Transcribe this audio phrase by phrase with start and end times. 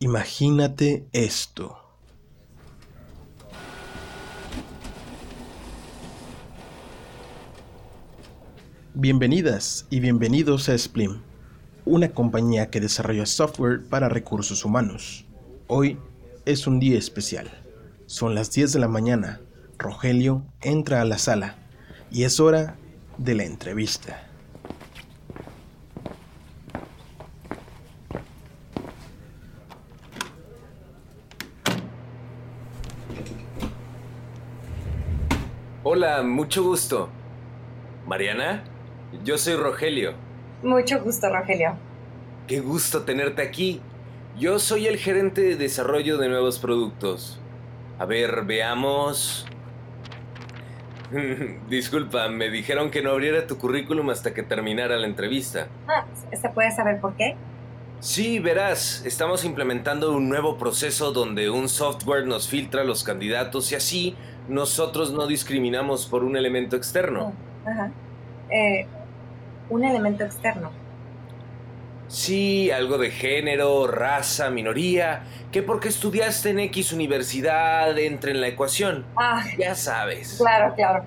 [0.00, 1.76] Imagínate esto.
[8.94, 11.22] Bienvenidas y bienvenidos a Splim,
[11.84, 15.24] una compañía que desarrolla software para recursos humanos.
[15.66, 15.98] Hoy
[16.44, 17.50] es un día especial.
[18.06, 19.40] Son las 10 de la mañana.
[19.78, 21.56] Rogelio entra a la sala
[22.12, 22.76] y es hora
[23.16, 24.27] de la entrevista.
[36.08, 37.10] Hola, mucho gusto.
[38.06, 38.64] Mariana,
[39.24, 40.14] yo soy Rogelio.
[40.62, 41.76] Mucho gusto, Rogelio.
[42.46, 43.82] Qué gusto tenerte aquí.
[44.38, 47.38] Yo soy el gerente de desarrollo de nuevos productos.
[47.98, 49.46] A ver, veamos.
[51.68, 55.68] Disculpa, me dijeron que no abriera tu currículum hasta que terminara la entrevista.
[55.88, 57.36] Ah, ¿se puede saber por qué?
[58.00, 63.74] Sí, verás, estamos implementando un nuevo proceso donde un software nos filtra los candidatos y
[63.74, 64.16] así
[64.48, 67.32] nosotros no discriminamos por un elemento externo.
[67.66, 67.90] Oh, ajá.
[68.50, 68.86] Eh,
[69.70, 70.70] un elemento externo.
[72.08, 78.48] Sí, algo de género, raza, minoría, que porque estudiaste en X universidad entre en la
[78.48, 79.04] ecuación.
[79.16, 80.36] Ah, Ya sabes.
[80.38, 81.04] claro, claro.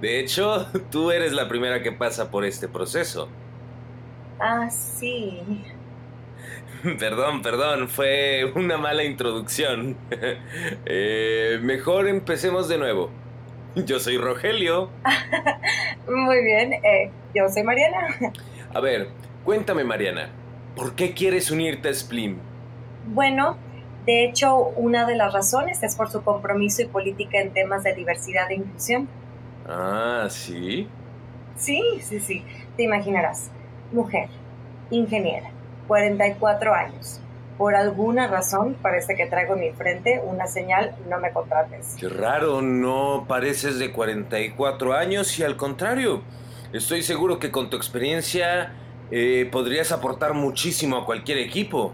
[0.00, 3.28] De hecho, tú eres la primera que pasa por este proceso.
[4.40, 5.40] Ah, sí.
[6.98, 9.96] Perdón, perdón, fue una mala introducción.
[10.86, 13.10] Eh, mejor empecemos de nuevo.
[13.74, 14.90] Yo soy Rogelio.
[16.08, 16.74] Muy bien.
[16.74, 18.06] eh, yo soy Mariana.
[18.72, 19.08] A ver,
[19.44, 20.30] cuéntame Mariana,
[20.76, 22.38] ¿por qué quieres unirte a Splim?
[23.06, 23.56] Bueno,
[24.06, 27.94] de hecho, una de las razones es por su compromiso y política en temas de
[27.94, 29.08] diversidad e inclusión.
[29.66, 30.88] Ah, ¿sí?
[31.56, 32.44] Sí, sí, sí.
[32.76, 33.50] Te imaginarás.
[33.92, 34.28] Mujer,
[34.90, 35.50] ingeniera,
[35.86, 37.20] 44 años.
[37.58, 41.94] Por alguna razón parece que traigo en mi frente una señal no me contrates.
[41.98, 46.22] Qué raro, no pareces de 44 años y al contrario,
[46.72, 48.72] estoy seguro que con tu experiencia
[49.10, 51.92] eh, podrías aportar muchísimo a cualquier equipo.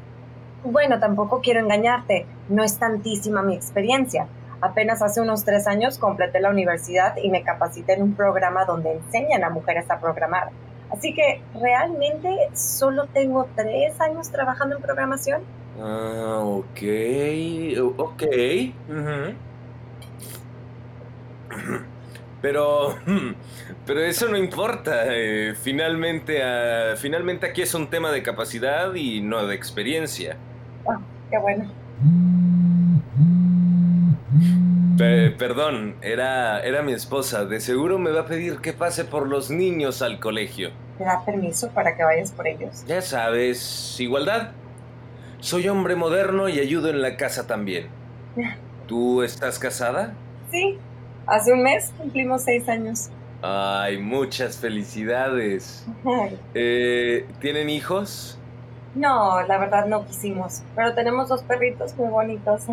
[0.64, 2.26] Bueno, tampoco quiero engañarte.
[2.48, 4.26] No es tantísima mi experiencia.
[4.62, 8.92] Apenas hace unos tres años completé la universidad y me capacité en un programa donde
[8.92, 10.50] enseñan a mujeres a programar.
[10.92, 15.42] Así que realmente solo tengo tres años trabajando en programación.
[15.80, 16.82] Ah, ok,
[17.96, 18.22] ok.
[18.88, 19.34] ujú.
[22.42, 22.96] Pero,
[23.86, 25.02] pero eso no importa.
[25.08, 30.36] eh, finalmente, ah, finalmente aquí es un tema de capacidad y no de experiencia.
[30.88, 30.98] Ah,
[31.30, 31.70] qué bueno.
[35.00, 37.46] Pe- perdón, era, era mi esposa.
[37.46, 40.70] De seguro me va a pedir que pase por los niños al colegio.
[40.98, 42.84] ¿Te da permiso para que vayas por ellos?
[42.86, 44.50] Ya sabes, igualdad.
[45.40, 47.88] Soy hombre moderno y ayudo en la casa también.
[48.86, 50.12] ¿Tú estás casada?
[50.50, 50.78] Sí.
[51.26, 53.08] Hace un mes cumplimos seis años.
[53.40, 55.86] Ay, muchas felicidades.
[56.52, 58.36] Eh, ¿Tienen hijos?
[58.94, 60.60] No, la verdad no quisimos.
[60.76, 62.64] Pero tenemos dos perritos muy bonitos.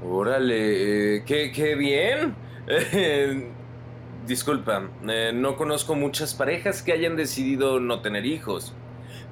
[0.00, 2.36] Órale, eh, qué, qué bien.
[2.66, 3.54] Eh,
[4.26, 8.74] disculpa, eh, no conozco muchas parejas que hayan decidido no tener hijos.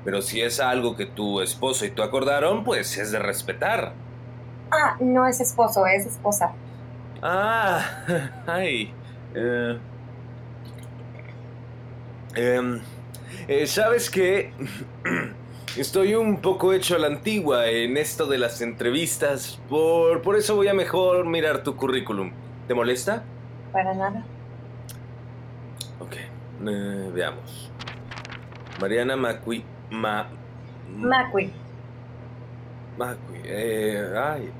[0.05, 4.01] Pero si es algo que tu esposo y tú acordaron, pues es de respetar.
[4.71, 6.53] Ah, no es esposo, es esposa.
[7.23, 8.05] Ah,
[8.47, 8.93] ay.
[9.35, 9.79] eh,
[12.35, 12.81] em,
[13.49, 14.53] eh, ¿Sabes qué?
[15.77, 19.61] Estoy un poco hecho a la antigua en esto de las entrevistas.
[19.69, 22.31] Por, por eso voy a mejor mirar tu currículum.
[22.69, 23.25] ¿Te molesta?
[23.73, 24.25] Para nada.
[25.99, 27.73] Ok, eh, veamos.
[28.81, 29.65] Mariana Macui...
[29.91, 30.29] Ma...
[30.97, 31.51] Macui.
[32.97, 33.41] Macui.
[33.43, 34.51] eh, ay,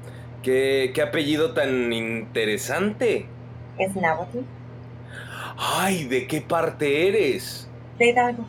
[0.43, 3.27] ¿qué, qué apellido tan interesante.
[3.79, 4.39] Es náhuatl.
[5.57, 7.71] Ay, ¿de qué parte eres?
[8.01, 8.45] De Hidalgo.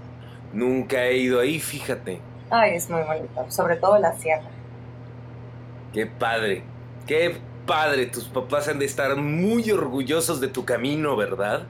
[0.52, 2.22] Nunca he ido ahí, fíjate.
[2.50, 3.46] Ay, es muy bonito.
[3.50, 4.50] Sobre todo la sierra.
[5.94, 6.64] Qué padre.
[7.08, 8.08] Qué padre.
[8.08, 11.68] Tus papás han de estar muy orgullosos de tu camino, ¿verdad?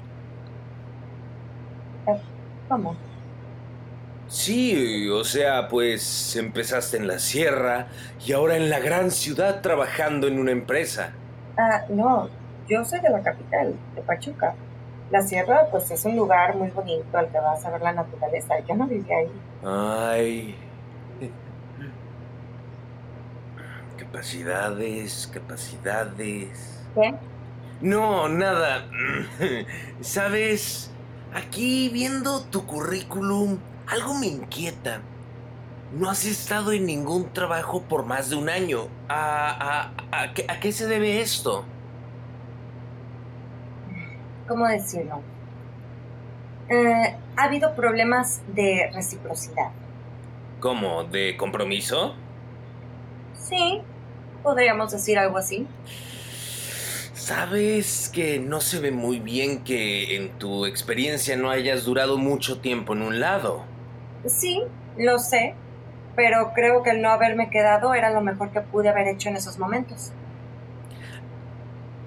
[2.68, 2.96] ¿Cómo?
[4.28, 7.88] Sí, o sea, pues empezaste en la sierra
[8.26, 11.14] y ahora en la gran ciudad trabajando en una empresa.
[11.58, 12.30] Ah, no.
[12.68, 14.58] Yo soy de la capital, de Pachuca.
[15.12, 18.60] La sierra, pues es un lugar muy bonito al que vas a ver la naturaleza.
[18.68, 19.44] Yo no vivía ahí.
[19.64, 20.65] Ay.
[24.16, 26.88] Capacidades, capacidades.
[26.96, 27.16] ¿Qué?
[27.82, 28.88] No, nada.
[30.00, 30.90] Sabes,
[31.34, 35.02] aquí viendo tu currículum, algo me inquieta.
[35.92, 38.88] no has estado en ningún trabajo por más de un año.
[39.10, 41.66] ¿A, a, qué, a qué se debe esto?
[44.48, 45.22] ¿Cómo decirlo?
[46.70, 49.72] Eh, ha habido problemas de reciprocidad.
[50.62, 51.04] ¿Cómo?
[51.04, 52.16] ¿De compromiso?
[53.34, 53.84] Sí,
[54.46, 55.68] podríamos decir algo así.
[57.14, 62.60] Sabes que no se ve muy bien que en tu experiencia no hayas durado mucho
[62.60, 63.66] tiempo en un lado.
[64.28, 64.62] Sí,
[64.98, 65.56] lo sé,
[66.16, 69.38] pero creo que el no haberme quedado era lo mejor que pude haber hecho en
[69.38, 70.12] esos momentos.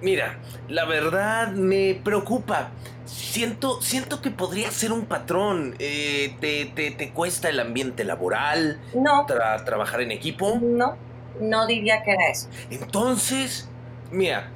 [0.01, 0.37] Mira,
[0.69, 2.69] la verdad me preocupa.
[3.03, 5.75] Siento, siento que podría ser un patrón.
[5.79, 8.79] Eh, te, te, cuesta el ambiente laboral?
[8.95, 9.25] No.
[9.25, 10.57] ¿Trabajar en equipo?
[10.61, 10.95] No,
[11.39, 12.49] no diría que era eso.
[12.69, 13.69] Entonces,
[14.11, 14.49] mira,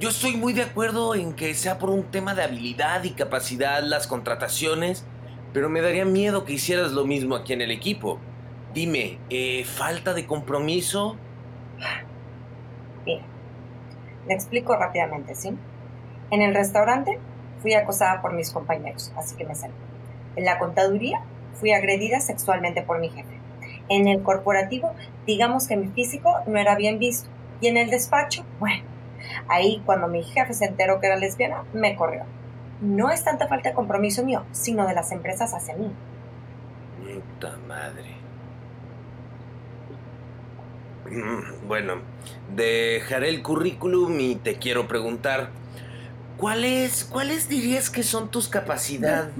[0.00, 3.82] yo estoy muy de acuerdo en que sea por un tema de habilidad y capacidad
[3.82, 5.04] las contrataciones,
[5.52, 8.18] pero me daría miedo que hicieras lo mismo aquí en el equipo.
[8.74, 11.16] Dime, eh, ¿falta de compromiso?
[13.06, 13.22] Mira,
[14.26, 15.56] le explico rápidamente, ¿sí?
[16.30, 17.20] En el restaurante
[17.62, 19.74] fui acosada por mis compañeros, así que me salí.
[20.34, 21.20] En la contaduría
[21.54, 23.38] fui agredida sexualmente por mi jefe.
[23.88, 24.94] En el corporativo,
[25.26, 27.28] digamos que mi físico no era bien visto.
[27.60, 28.84] Y en el despacho, bueno,
[29.48, 32.24] ahí cuando mi jefe se enteró que era lesbiana, me corrió.
[32.80, 35.90] No es tanta falta de compromiso mío, sino de las empresas hacia mí.
[37.38, 38.24] Puta madre.
[41.10, 41.94] Mm, bueno,
[42.54, 45.50] dejaré el currículum y te quiero preguntar,
[46.36, 49.32] ¿cuáles, ¿cuáles dirías que son tus capacidades?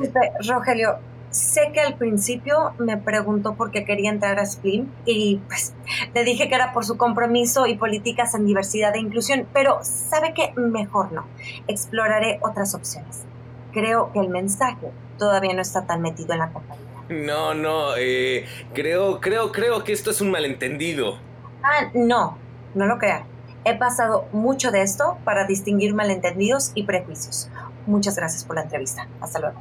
[0.46, 0.98] Rogelio,
[1.34, 5.74] sé que al principio me preguntó por qué quería entrar a SPLIM y pues
[6.14, 10.32] le dije que era por su compromiso y políticas en diversidad e inclusión, pero sabe
[10.32, 11.26] que mejor no.
[11.66, 13.24] Exploraré otras opciones.
[13.72, 16.84] Creo que el mensaje todavía no está tan metido en la compañía.
[17.08, 21.18] No, no, eh, creo, creo, creo que esto es un malentendido.
[21.62, 22.38] Ah, no,
[22.74, 23.26] no lo crea.
[23.64, 27.48] He pasado mucho de esto para distinguir malentendidos y prejuicios.
[27.86, 29.08] Muchas gracias por la entrevista.
[29.20, 29.60] Hasta luego.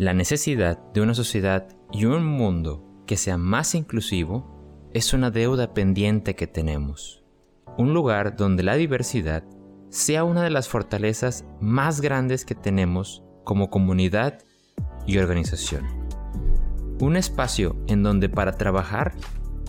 [0.00, 5.74] La necesidad de una sociedad y un mundo que sea más inclusivo es una deuda
[5.74, 7.22] pendiente que tenemos.
[7.76, 9.44] Un lugar donde la diversidad
[9.90, 14.38] sea una de las fortalezas más grandes que tenemos como comunidad
[15.06, 15.84] y organización.
[16.98, 19.12] Un espacio en donde para trabajar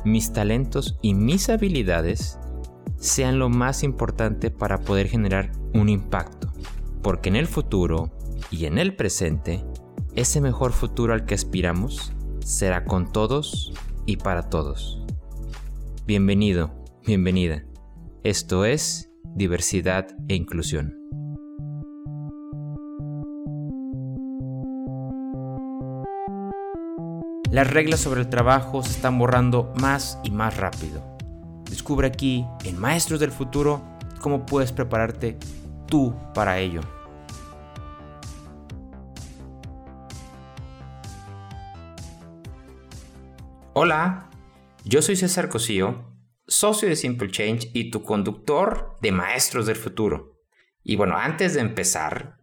[0.06, 2.40] mis talentos y mis habilidades
[2.96, 6.54] sean lo más importante para poder generar un impacto.
[7.02, 8.12] Porque en el futuro
[8.50, 9.66] y en el presente
[10.16, 12.14] ese mejor futuro al que aspiramos
[12.44, 13.74] será con todos
[14.06, 15.02] y para todos.
[16.06, 16.72] Bienvenido,
[17.06, 17.64] bienvenida.
[18.24, 20.98] Esto es diversidad e inclusión.
[27.50, 31.02] Las reglas sobre el trabajo se están borrando más y más rápido.
[31.70, 33.82] Descubre aquí, en Maestros del Futuro,
[34.22, 35.38] cómo puedes prepararte
[35.88, 36.82] tú para ello.
[43.74, 44.30] Hola,
[44.84, 46.04] yo soy César Cosío,
[46.46, 50.42] socio de Simple Change y tu conductor de Maestros del Futuro.
[50.84, 52.36] Y bueno, antes de empezar,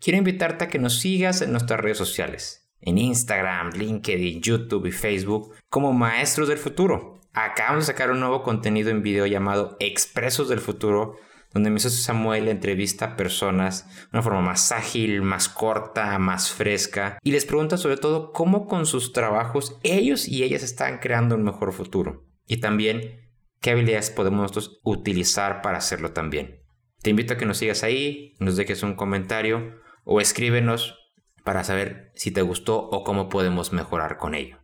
[0.00, 4.90] quiero invitarte a que nos sigas en nuestras redes sociales, en Instagram, LinkedIn, YouTube y
[4.90, 7.20] Facebook como Maestros del Futuro.
[7.32, 11.14] Acabamos de sacar un nuevo contenido en video llamado Expresos del Futuro,
[11.52, 16.50] donde mi socio Samuel entrevista a personas de una forma más ágil, más corta, más
[16.50, 21.34] fresca y les pregunta sobre todo cómo con sus trabajos ellos y ellas están creando
[21.34, 23.30] un mejor futuro y también
[23.60, 26.62] qué habilidades podemos nosotros utilizar para hacerlo también.
[27.00, 30.98] Te invito a que nos sigas ahí, nos dejes un comentario o escríbenos
[31.44, 34.58] para saber si te gustó o cómo podemos mejorar con ello.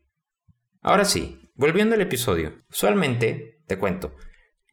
[0.81, 4.15] Ahora sí, volviendo al episodio, usualmente, te cuento,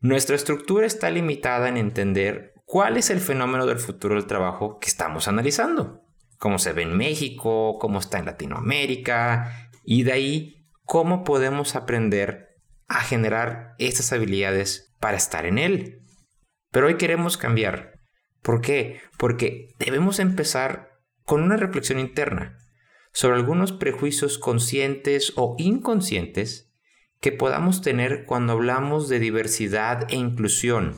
[0.01, 4.87] nuestra estructura está limitada en entender cuál es el fenómeno del futuro del trabajo que
[4.87, 6.01] estamos analizando.
[6.37, 12.49] Cómo se ve en México, cómo está en Latinoamérica y de ahí cómo podemos aprender
[12.87, 16.01] a generar estas habilidades para estar en él.
[16.71, 17.99] Pero hoy queremos cambiar.
[18.41, 19.01] ¿Por qué?
[19.17, 20.89] Porque debemos empezar
[21.23, 22.57] con una reflexión interna
[23.11, 26.74] sobre algunos prejuicios conscientes o inconscientes
[27.19, 30.95] que podamos tener cuando hablamos de diversidad e inclusión.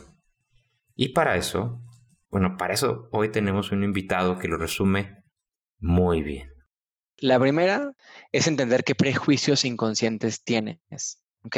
[0.96, 1.82] Y para eso,
[2.30, 5.24] bueno, para eso hoy tenemos un invitado que lo resume
[5.80, 6.50] muy bien.
[7.20, 7.94] La primera
[8.32, 10.80] es entender qué prejuicios inconscientes tienes,
[11.44, 11.58] ¿ok?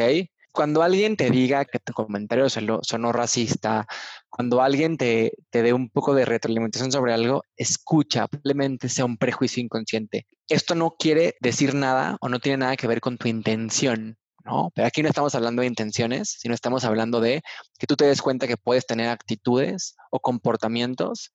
[0.52, 3.86] Cuando alguien te diga que tu comentario sonó racista,
[4.30, 9.18] cuando alguien te, te dé un poco de retroalimentación sobre algo, escucha, probablemente sea un
[9.18, 10.28] prejuicio inconsciente.
[10.48, 14.18] Esto no quiere decir nada o no tiene nada que ver con tu intención,
[14.50, 14.72] ¿no?
[14.74, 17.42] Pero aquí no estamos hablando de intenciones, sino estamos hablando de
[17.78, 21.32] que tú te des cuenta que puedes tener actitudes o comportamientos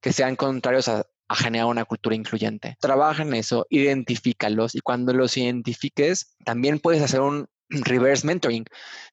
[0.00, 2.76] que sean contrarios a, a generar una cultura incluyente.
[2.80, 8.64] Trabaja en eso, identifícalos y cuando los identifiques, también puedes hacer un reverse mentoring.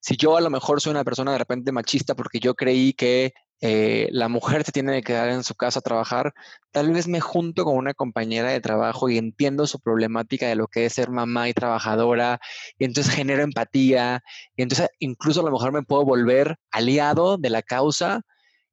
[0.01, 3.33] Si yo a lo mejor soy una persona de repente machista porque yo creí que
[3.61, 6.33] eh, la mujer se tiene que quedar en su casa a trabajar,
[6.71, 10.67] tal vez me junto con una compañera de trabajo y entiendo su problemática de lo
[10.67, 12.39] que es ser mamá y trabajadora,
[12.77, 14.23] y entonces genero empatía,
[14.55, 18.21] y entonces incluso a lo mejor me puedo volver aliado de la causa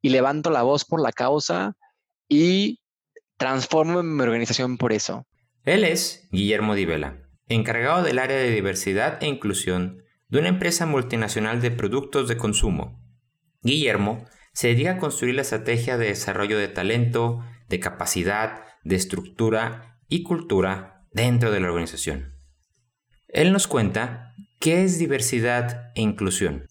[0.00, 1.76] y levanto la voz por la causa
[2.28, 2.80] y
[3.36, 5.26] transformo mi organización por eso.
[5.64, 11.60] Él es Guillermo Divela encargado del área de diversidad e inclusión de una empresa multinacional
[11.60, 13.02] de productos de consumo.
[13.62, 14.26] Guillermo
[14.58, 20.24] se dedica a construir la estrategia de desarrollo de talento, de capacidad, de estructura y
[20.24, 22.34] cultura dentro de la organización.
[23.28, 26.66] Él nos cuenta qué es diversidad e inclusión.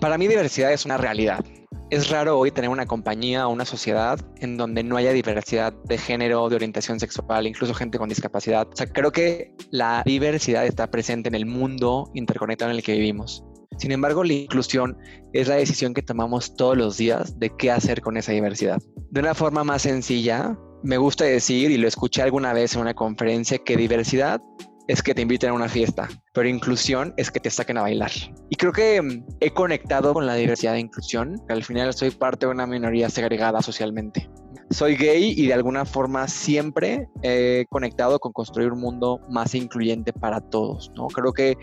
[0.00, 1.44] Para mí diversidad es una realidad.
[1.90, 5.98] Es raro hoy tener una compañía o una sociedad en donde no haya diversidad de
[5.98, 8.68] género, de orientación sexual, incluso gente con discapacidad.
[8.72, 12.92] O sea, creo que la diversidad está presente en el mundo interconectado en el que
[12.92, 13.42] vivimos.
[13.78, 14.96] Sin embargo, la inclusión
[15.32, 18.80] es la decisión que tomamos todos los días de qué hacer con esa diversidad.
[19.10, 22.94] De una forma más sencilla, me gusta decir, y lo escuché alguna vez en una
[22.94, 24.40] conferencia, que diversidad
[24.88, 28.12] es que te inviten a una fiesta, pero inclusión es que te saquen a bailar.
[28.50, 32.10] Y creo que mm, he conectado con la diversidad de inclusión, que al final soy
[32.10, 34.28] parte de una minoría segregada socialmente.
[34.70, 40.12] Soy gay y de alguna forma siempre he conectado con construir un mundo más incluyente
[40.12, 40.90] para todos.
[40.96, 41.06] ¿no?
[41.06, 41.56] Creo que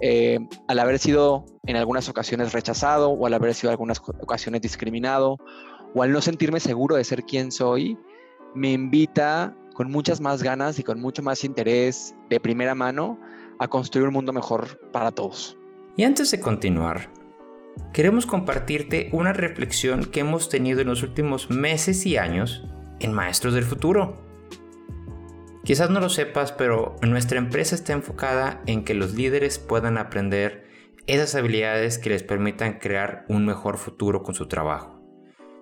[0.00, 4.60] eh, al haber sido en algunas ocasiones rechazado o al haber sido en algunas ocasiones
[4.60, 5.36] discriminado
[5.94, 7.96] o al no sentirme seguro de ser quien soy,
[8.54, 13.18] me invita con muchas más ganas y con mucho más interés de primera mano
[13.60, 15.56] a construir un mundo mejor para todos.
[15.96, 17.10] Y antes de continuar,
[17.92, 22.64] queremos compartirte una reflexión que hemos tenido en los últimos meses y años
[23.00, 24.22] en Maestros del Futuro.
[25.64, 30.66] Quizás no lo sepas, pero nuestra empresa está enfocada en que los líderes puedan aprender
[31.06, 35.02] esas habilidades que les permitan crear un mejor futuro con su trabajo.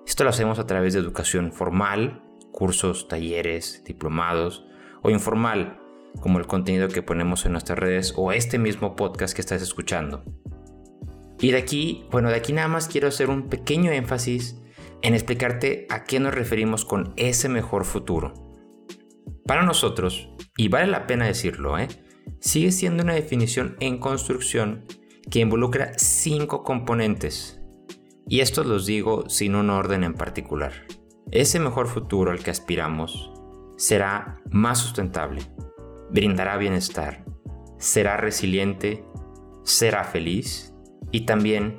[0.07, 4.67] Esto lo hacemos a través de educación formal, cursos, talleres, diplomados
[5.03, 5.81] o informal,
[6.21, 10.25] como el contenido que ponemos en nuestras redes o este mismo podcast que estás escuchando.
[11.41, 14.57] Y de aquí, bueno, de aquí nada más quiero hacer un pequeño énfasis
[15.03, 18.33] en explicarte a qué nos referimos con ese mejor futuro.
[19.47, 21.89] Para nosotros, y vale la pena decirlo, ¿eh?
[22.41, 24.85] sigue siendo una definición en construcción
[25.31, 27.61] que involucra cinco componentes.
[28.29, 30.73] Y estos los digo sin un orden en particular.
[31.31, 33.31] Ese mejor futuro al que aspiramos
[33.77, 35.43] será más sustentable,
[36.11, 37.25] brindará bienestar,
[37.79, 39.05] será resiliente,
[39.65, 40.76] será feliz
[41.17, 41.79] y también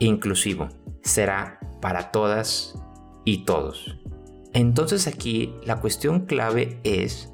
[0.00, 0.68] inclusivo,
[1.00, 2.74] será para todas
[3.24, 3.96] y todos.
[4.52, 7.32] Entonces aquí la cuestión clave es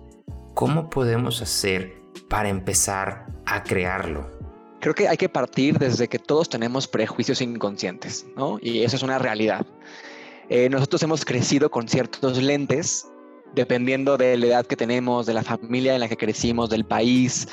[0.55, 1.95] cómo podemos hacer
[2.29, 4.31] para empezar a crearlo.
[4.79, 8.61] Creo que hay que partir desde que todos tenemos prejuicios inconscientes, ¿no?
[8.63, 9.67] Y eso es una realidad.
[10.49, 13.09] Eh, nosotros hemos crecido con ciertos lentes,
[13.57, 17.49] dependiendo de la edad que tenemos, de la familia en la que crecimos, del país,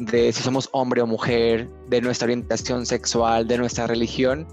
[0.00, 4.46] de si somos hombre o mujer, de nuestra orientación sexual, de nuestra religión,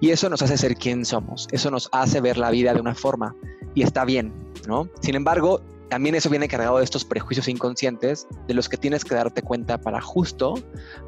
[0.00, 2.94] y eso nos hace ser quien somos, eso nos hace ver la vida de una
[2.94, 3.34] forma,
[3.74, 4.32] y está bien,
[4.66, 4.88] ¿no?
[5.00, 9.14] Sin embargo, también eso viene cargado de estos prejuicios inconscientes de los que tienes que
[9.14, 10.54] darte cuenta para justo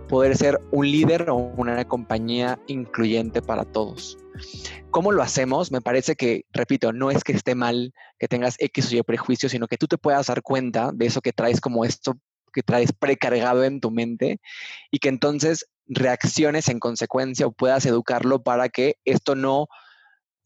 [0.08, 4.18] poder ser un líder o una compañía incluyente para todos.
[4.90, 5.72] ¿Cómo lo hacemos?
[5.72, 9.52] Me parece que, repito, no es que esté mal que tengas X o Y prejuicios,
[9.52, 12.18] sino que tú te puedas dar cuenta de eso que traes como esto
[12.54, 14.40] que traes precargado en tu mente
[14.90, 19.66] y que entonces reacciones en consecuencia o puedas educarlo para que esto no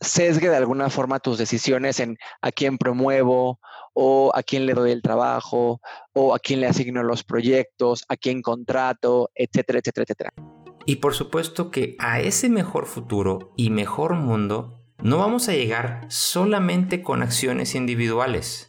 [0.00, 3.58] sesgue de alguna forma tus decisiones en a quién promuevo
[3.94, 5.80] o a quién le doy el trabajo
[6.12, 10.32] o a quién le asigno los proyectos, a quién contrato, etcétera, etcétera, etcétera.
[10.86, 16.06] Y por supuesto que a ese mejor futuro y mejor mundo no vamos a llegar
[16.08, 18.67] solamente con acciones individuales.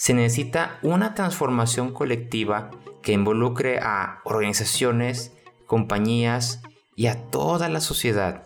[0.00, 2.70] Se necesita una transformación colectiva
[3.02, 6.62] que involucre a organizaciones, compañías
[6.96, 8.44] y a toda la sociedad.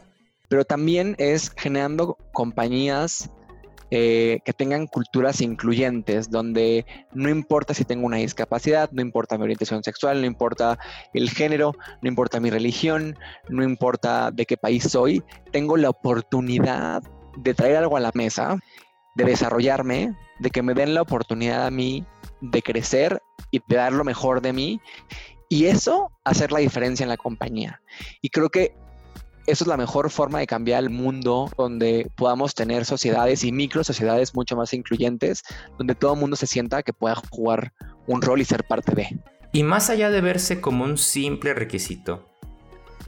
[0.48, 3.30] Pero también es generando compañías
[3.92, 9.44] eh, que tengan culturas incluyentes, donde no importa si tengo una discapacidad, no importa mi
[9.44, 10.76] orientación sexual, no importa
[11.12, 13.16] el género, no importa mi religión,
[13.48, 17.04] no importa de qué país soy, tengo la oportunidad
[17.36, 18.58] de traer algo a la mesa,
[19.14, 22.04] de desarrollarme, de que me den la oportunidad a mí
[22.40, 24.80] de crecer y de dar lo mejor de mí.
[25.48, 27.80] Y eso hacer la diferencia en la compañía.
[28.20, 28.74] Y creo que
[29.46, 33.84] eso es la mejor forma de cambiar el mundo donde podamos tener sociedades y micro
[33.84, 35.42] sociedades mucho más incluyentes,
[35.76, 37.72] donde todo el mundo se sienta que pueda jugar
[38.06, 39.18] un rol y ser parte de.
[39.52, 42.26] Y más allá de verse como un simple requisito,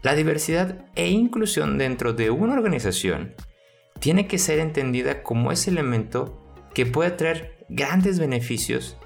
[0.03, 3.35] la diversidad e inclusión dentro de una organización
[3.99, 6.46] tiene que ser entendida como ese elemento
[6.77, 8.99] que puede traer grandes beneficios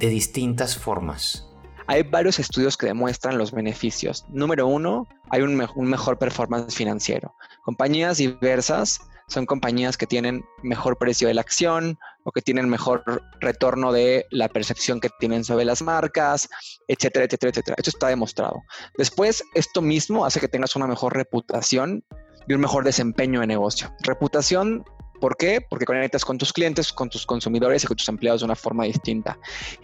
[0.00, 1.46] de distintas formas.
[1.86, 4.24] Hay varios estudios que demuestran los beneficios.
[4.28, 7.36] Número uno, hay un, mejor performance financiero.
[7.62, 8.98] Compañías diversas
[9.28, 13.04] son compañías que tienen mejor precio de la acción o que tienen mejor
[13.40, 16.48] retorno de la percepción que tienen sobre las marcas,
[16.88, 17.76] etcétera, etcétera, etcétera.
[17.78, 18.64] Esto está demostrado.
[18.98, 22.04] Después, esto mismo hace que tengas una mejor reputación
[22.48, 23.94] y un mejor desempeño de negocio.
[24.00, 24.84] Reputación
[25.22, 25.60] ¿Por qué?
[25.60, 28.82] Porque conectas con tus clientes, con tus consumidores y con tus empleados de una forma
[28.82, 29.38] distinta.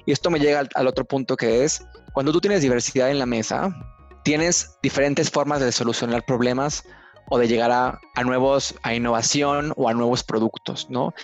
[0.04, 3.25] Y esto me llega al, otro punto que es, cuando tú tienes diversidad en la
[3.25, 3.73] mesa,
[4.25, 6.83] tienes diferentes formas de solucionar problemas
[7.30, 11.14] o de llegar a, a, nuevos, a innovación o a nuevos productos, ¿no?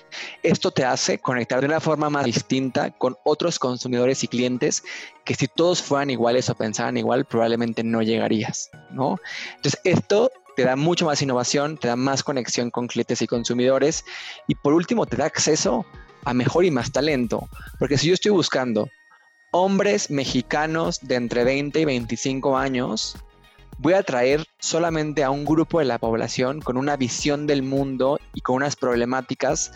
[0.45, 4.85] Esto te hace conectar de una forma más distinta con otros consumidores y clientes
[5.25, 9.17] que si todos fueran iguales o pensaran igual, probablemente no llegarías, ¿no?
[9.57, 14.05] Entonces, esto te da mucho más innovación, te da más conexión con clientes y consumidores
[14.47, 15.85] y por último te da acceso
[16.25, 17.49] a mejor y más talento.
[17.79, 18.89] Porque si yo estoy buscando
[19.53, 23.17] hombres mexicanos de entre 20 y 25 años,
[23.79, 28.19] voy a traer solamente a un grupo de la población con una visión del mundo
[28.33, 29.73] y con unas problemáticas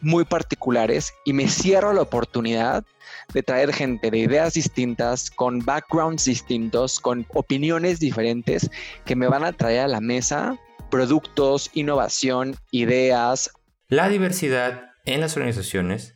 [0.00, 2.84] muy particulares y me cierro la oportunidad
[3.32, 8.70] de traer gente de ideas distintas, con backgrounds distintos, con opiniones diferentes
[9.04, 10.58] que me van a traer a la mesa
[10.90, 13.50] productos, innovación, ideas.
[13.88, 16.14] La diversidad en las organizaciones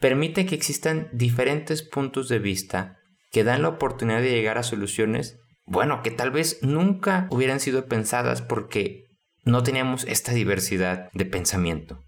[0.00, 2.98] permite que existan diferentes puntos de vista
[3.30, 7.86] que dan la oportunidad de llegar a soluciones, bueno, que tal vez nunca hubieran sido
[7.86, 9.04] pensadas porque
[9.44, 12.02] no teníamos esta diversidad de pensamiento.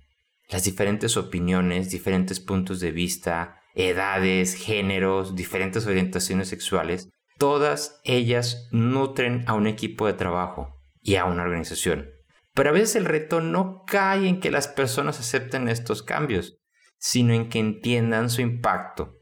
[0.49, 9.45] Las diferentes opiniones, diferentes puntos de vista, edades, géneros, diferentes orientaciones sexuales, todas ellas nutren
[9.47, 12.11] a un equipo de trabajo y a una organización.
[12.55, 16.57] Pero a veces el reto no cae en que las personas acepten estos cambios,
[16.99, 19.19] sino en que entiendan su impacto.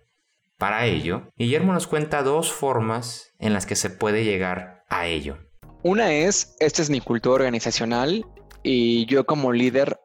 [0.59, 5.39] Para ello, Guillermo nos cuenta dos formas en las que se puede llegar a ello.
[5.83, 8.25] Una es, esta es mi cultura organizacional
[8.63, 9.99] y yo como líder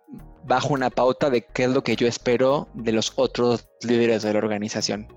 [0.48, 4.34] bajo una pauta de qué es lo que yo espero de los otros líderes de
[4.34, 5.08] la organización.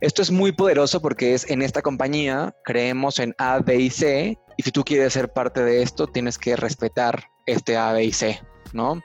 [0.00, 4.38] Esto es muy poderoso porque es en esta compañía creemos en A, B y C
[4.56, 8.12] y si tú quieres ser parte de esto tienes que respetar este A, B y
[8.12, 8.40] C,
[8.72, 9.00] ¿no?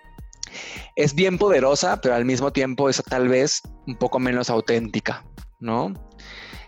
[0.96, 5.24] Es bien poderosa, pero al mismo tiempo es tal vez un poco menos auténtica,
[5.60, 5.94] ¿no?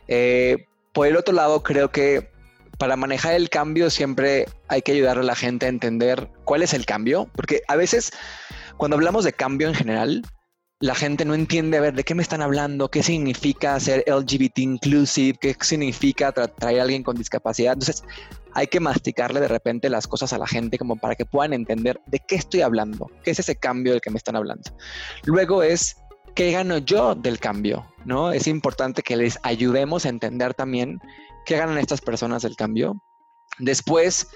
[0.07, 2.29] Eh, por el otro lado, creo que
[2.77, 6.73] para manejar el cambio siempre hay que ayudar a la gente a entender cuál es
[6.73, 8.11] el cambio, porque a veces
[8.79, 10.23] cuando hablamos de cambio en general,
[10.79, 12.89] la gente no entiende, a ver, ¿de qué me están hablando?
[12.89, 15.37] ¿Qué significa ser LGBT inclusive?
[15.37, 17.73] ¿Qué significa traer a alguien con discapacidad?
[17.73, 18.05] Entonces,
[18.53, 21.99] hay que masticarle de repente las cosas a la gente como para que puedan entender
[22.07, 24.71] de qué estoy hablando, qué es ese cambio del que me están hablando.
[25.25, 25.97] Luego es,
[26.33, 27.85] ¿qué gano yo del cambio?
[28.05, 28.31] ¿No?
[28.31, 31.01] Es importante que les ayudemos a entender también
[31.45, 32.95] qué ganan estas personas del cambio.
[33.57, 34.29] Después,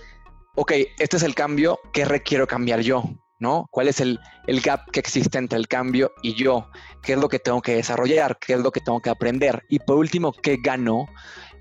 [0.56, 3.06] ok, este es el cambio, ¿qué requiero cambiar yo?
[3.44, 3.68] ¿No?
[3.70, 4.20] ¿Cuál es el,
[4.64, 6.70] gap que existe entre el cambio y yo?
[7.04, 8.40] ¿Qué es lo que tengo que desarrollar?
[8.40, 9.64] ¿Qué es lo que tengo que aprender?
[9.70, 11.08] Y por último, ¿qué gano?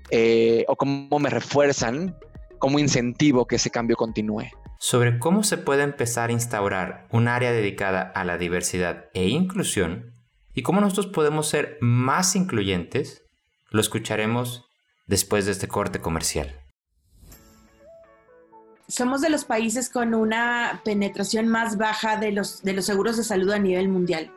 [0.09, 2.17] Eh, o cómo me refuerzan
[2.57, 4.45] como incentivo que ese cambio continúe.
[4.79, 10.13] Sobre cómo se puede empezar a instaurar un área dedicada a la diversidad e inclusión
[10.53, 13.23] y cómo nosotros podemos ser más incluyentes,
[13.69, 14.65] lo escucharemos
[15.05, 16.62] después de este corte comercial
[18.87, 23.23] somos de los países con una penetración más baja de los, de los seguros de
[23.23, 24.31] salud a nivel mundial.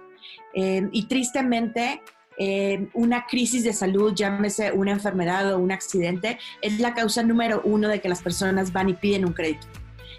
[0.54, 2.00] Eh, y tristemente,
[2.38, 7.60] eh, una crisis de salud, llámese una enfermedad o un accidente, es la causa número
[7.64, 9.66] uno de que las personas van y piden un crédito.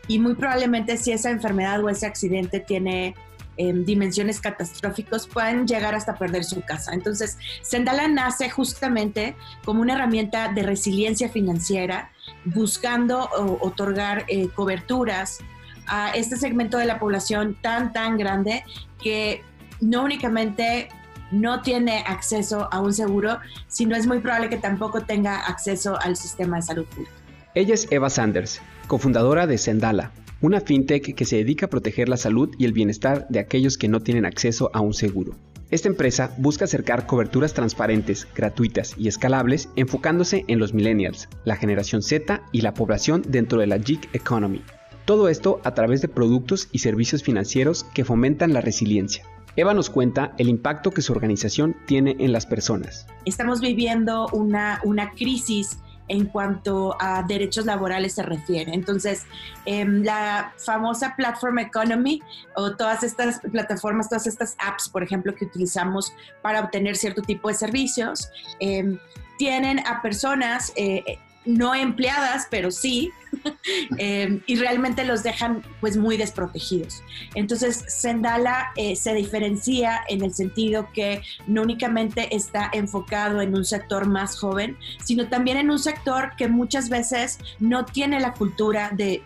[0.07, 3.15] Y muy probablemente si esa enfermedad o ese accidente tiene
[3.57, 6.93] dimensiones catastróficas pueden llegar hasta perder su casa.
[6.93, 12.11] Entonces, Sendala nace justamente como una herramienta de resiliencia financiera,
[12.45, 13.29] buscando
[13.61, 15.39] otorgar eh, coberturas
[15.87, 18.63] a este segmento de la población tan, tan grande
[19.01, 19.41] que
[19.79, 20.89] no únicamente
[21.31, 26.15] no tiene acceso a un seguro, sino es muy probable que tampoco tenga acceso al
[26.15, 27.11] sistema de salud pública.
[27.55, 32.17] Ella es Eva Sanders, cofundadora de Sendala, una fintech que se dedica a proteger la
[32.17, 35.35] salud y el bienestar de aquellos que no tienen acceso a un seguro.
[35.69, 42.01] Esta empresa busca acercar coberturas transparentes, gratuitas y escalables enfocándose en los millennials, la generación
[42.01, 44.61] Z y la población dentro de la gig economy.
[45.03, 49.25] Todo esto a través de productos y servicios financieros que fomentan la resiliencia.
[49.57, 53.07] Eva nos cuenta el impacto que su organización tiene en las personas.
[53.25, 58.73] Estamos viviendo una, una crisis en cuanto a derechos laborales se refiere.
[58.73, 59.25] Entonces,
[59.65, 62.21] em, la famosa Platform Economy
[62.55, 67.49] o todas estas plataformas, todas estas apps, por ejemplo, que utilizamos para obtener cierto tipo
[67.49, 68.99] de servicios, em,
[69.37, 73.11] tienen a personas eh, no empleadas, pero sí,
[73.97, 77.01] eh, y realmente los dejan pues muy desprotegidos.
[77.35, 83.65] Entonces, Sendala eh, se diferencia en el sentido que no únicamente está enfocado en un
[83.65, 88.91] sector más joven, sino también en un sector que muchas veces no tiene la cultura
[88.93, 89.23] de,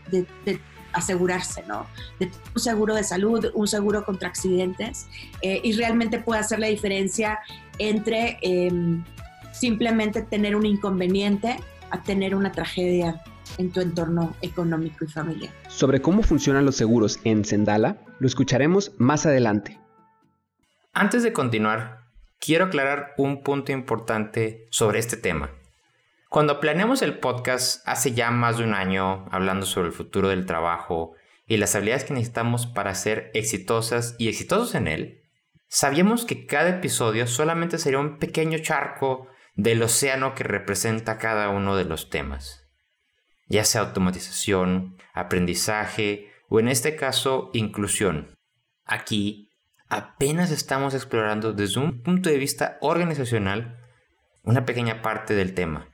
[0.93, 1.87] asegurarse, ¿no?
[2.19, 5.07] De un seguro de salud, un seguro contra accidentes,
[5.41, 7.39] eh, y realmente puede hacer la diferencia
[7.79, 9.01] entre em,
[9.53, 11.57] simplemente tener un inconveniente
[11.91, 13.21] a tener una tragedia
[13.57, 15.53] en tu entorno económico y familiar.
[15.67, 19.79] Sobre cómo funcionan los seguros en Sendala, lo escucharemos más adelante.
[20.93, 22.05] Antes de continuar,
[22.39, 25.51] quiero aclarar un punto importante sobre este tema.
[26.29, 30.45] Cuando planeamos el podcast hace ya más de un año hablando sobre el futuro del
[30.45, 31.13] trabajo
[31.45, 35.21] y las habilidades que necesitamos para ser exitosas y exitosos en él,
[35.67, 41.75] sabíamos que cada episodio solamente sería un pequeño charco del océano que representa cada uno
[41.75, 42.67] de los temas,
[43.47, 48.33] ya sea automatización, aprendizaje o en este caso inclusión.
[48.85, 49.49] Aquí
[49.87, 53.77] apenas estamos explorando desde un punto de vista organizacional
[54.43, 55.89] una pequeña parte del tema.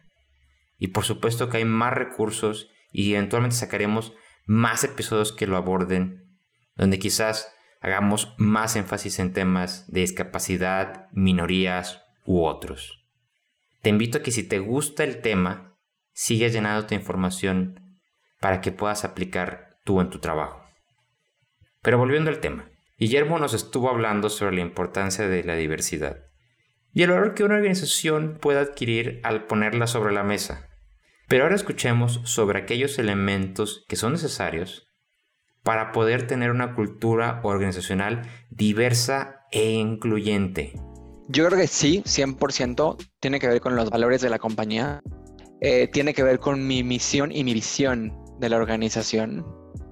[0.77, 4.13] Y por supuesto que hay más recursos y eventualmente sacaremos
[4.45, 6.39] más episodios que lo aborden,
[6.75, 13.06] donde quizás hagamos más énfasis en temas de discapacidad, minorías u otros.
[13.87, 15.79] Te invito a que si te gusta el tema,
[16.11, 17.79] sigas llenando tu información
[18.41, 20.61] para que puedas aplicar tú en tu trabajo.
[21.81, 26.17] Pero volviendo al tema, Guillermo nos estuvo hablando sobre la importancia de la diversidad
[26.91, 30.67] y el valor que una organización puede adquirir al ponerla sobre la mesa.
[31.29, 34.91] Pero ahora escuchemos sobre aquellos elementos que son necesarios
[35.63, 40.73] para poder tener una cultura organizacional diversa e incluyente.
[41.29, 45.01] Yo creo que sí, 100% tiene que ver con los valores de la compañía,
[45.59, 49.45] eh, tiene que ver con mi misión y mi visión de la organización.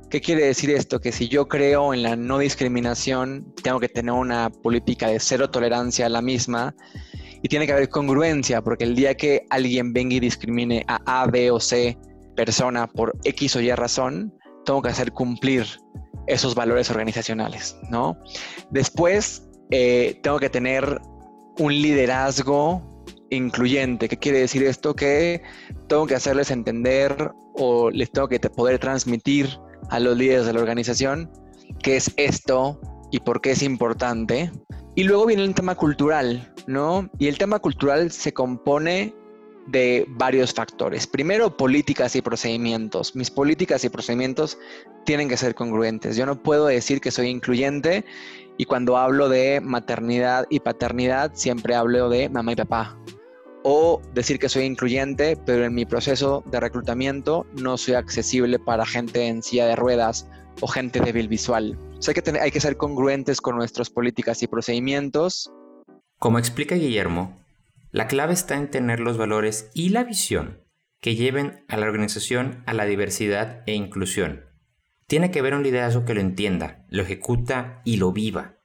[0.10, 1.02] ¿Qué quiere decir esto?
[1.02, 5.50] Que si yo creo en la no discriminación, tengo que tener una política de cero
[5.50, 6.74] tolerancia a la misma
[7.42, 11.28] y tiene que haber congruencia, porque el día que alguien venga y discrimine a A,
[11.28, 11.98] B o C
[12.38, 15.66] persona por X o Y razón, tengo que hacer cumplir
[16.28, 18.18] esos valores organizacionales, ¿no?
[18.72, 21.02] Después, eh, tengo que tener
[21.58, 24.08] un liderazgo incluyente.
[24.08, 24.96] ¿Qué quiere decir esto?
[24.96, 25.42] Que
[25.88, 29.50] tengo que hacerles entender o les tengo que poder transmitir
[29.90, 31.32] a los líderes de la organización
[31.82, 32.80] qué es esto
[33.12, 34.52] y por qué es importante.
[34.96, 37.10] Y luego viene el tema cultural, ¿no?
[37.20, 39.14] Y el tema cultural se compone
[39.68, 41.08] de varios factores.
[41.08, 43.16] Primero, políticas y procedimientos.
[43.16, 44.58] Mis políticas y procedimientos
[45.06, 46.16] tienen que ser congruentes.
[46.16, 48.06] Yo no puedo decir que soy incluyente
[48.58, 52.98] y cuando hablo de maternidad y paternidad, siempre hablo de mamá y papá.
[53.64, 58.86] O decir que soy incluyente, pero en mi proceso de reclutamiento no soy accesible para
[58.86, 60.30] gente en silla de ruedas
[60.62, 61.78] o gente débil visual.
[62.06, 65.52] Que, hay que ser congruentes con nuestras políticas y procedimientos.
[66.20, 67.42] Como explica Guillermo,
[67.92, 70.62] la clave está en tener los valores y la visión
[71.02, 74.45] que lleven a la organización a la diversidad e inclusión
[75.08, 78.58] tiene que haber un liderazgo que lo entienda, lo ejecuta y lo viva.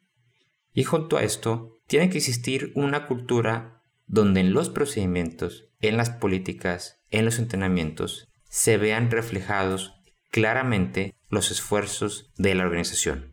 [0.72, 6.11] Y junto a esto, tiene que existir una cultura donde en los procedimientos, en las
[6.11, 9.94] políticas, en los entrenamientos, se vean reflejados
[10.31, 13.33] claramente los esfuerzos de la organización.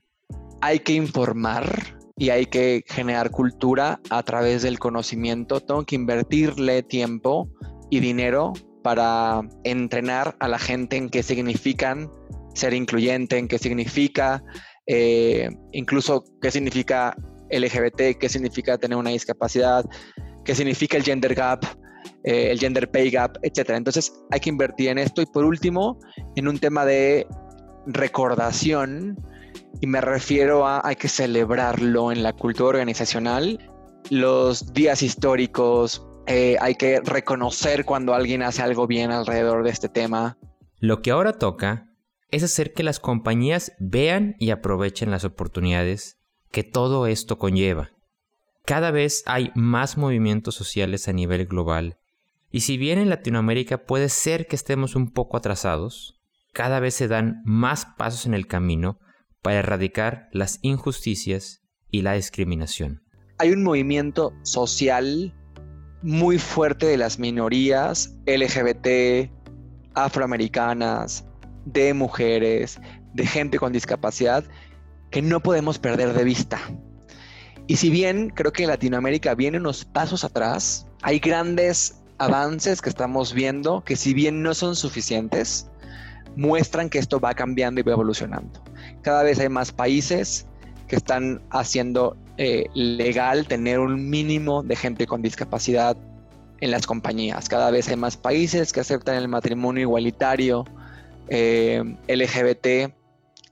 [0.62, 5.62] Hay que informar y hay que generar cultura a través del conocimiento.
[5.62, 7.50] Tengo que invertirle tiempo
[7.90, 12.10] y dinero para entrenar a la gente en qué significan
[12.58, 14.44] ser incluyente, en qué significa,
[14.86, 17.16] eh, incluso qué significa
[17.50, 19.86] LGBT, qué significa tener una discapacidad,
[20.44, 21.64] qué significa el gender gap,
[22.24, 23.70] eh, el gender pay gap, etc.
[23.70, 25.22] Entonces hay que invertir en esto.
[25.22, 26.00] Y por último,
[26.36, 27.28] en un tema de
[27.86, 29.18] recordación,
[29.80, 33.60] Y me refiero a hay que celebrarlo en la cultura organizacional,
[34.10, 39.88] los días históricos, eh, hay que reconocer cuando alguien hace algo bien alrededor de este
[39.88, 40.38] tema.
[40.80, 41.87] Lo que ahora toca
[42.30, 46.20] es hacer que las compañías vean y aprovechen las oportunidades
[46.52, 47.92] que todo esto conlleva.
[48.66, 51.98] Cada vez hay más movimientos sociales a nivel global
[52.52, 56.20] y si bien en Latinoamérica puede ser que estemos un poco atrasados,
[56.54, 59.00] cada vez se dan más pasos en el camino
[59.42, 61.62] para erradicar las injusticias
[61.92, 63.04] y la discriminación.
[63.38, 65.36] Hay un movimiento social
[66.02, 69.30] muy fuerte de las minorías LGBT,
[69.94, 71.27] afroamericanas,
[71.74, 72.80] de mujeres,
[73.14, 74.44] de gente con discapacidad,
[75.12, 76.60] que no podemos perder de vista.
[77.68, 83.34] Y si bien creo que Latinoamérica viene unos pasos atrás, hay grandes avances que estamos
[83.34, 85.70] viendo que si bien no son suficientes,
[86.36, 88.64] muestran que esto va cambiando y va evolucionando.
[89.02, 90.48] Cada vez hay más países
[90.88, 95.98] que están haciendo eh, legal tener un mínimo de gente con discapacidad
[96.62, 97.50] en las compañías.
[97.50, 100.66] Cada vez hay más países que aceptan el matrimonio igualitario
[101.30, 102.94] eh, LGBT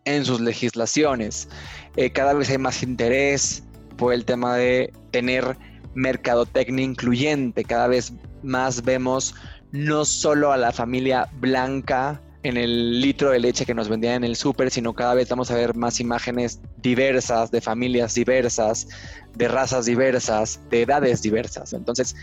[0.05, 1.49] en sus legislaciones.
[1.95, 3.63] Eh, cada vez hay más interés
[3.97, 5.57] por el tema de tener
[5.93, 7.63] mercadotecnia incluyente.
[7.63, 9.35] Cada vez más vemos
[9.71, 14.23] no solo a la familia blanca en el litro de leche que nos vendían en
[14.23, 18.87] el súper, sino cada vez vamos a ver más imágenes diversas, de familias diversas,
[19.35, 21.73] de razas diversas, de edades diversas.
[21.73, 22.15] Entonces,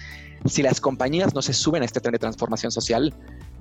[0.46, 3.12] si las compañías no se suben a este tren de transformación social,